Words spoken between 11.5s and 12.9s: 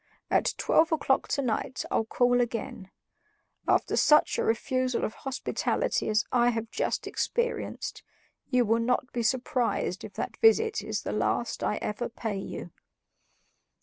I ever pay you."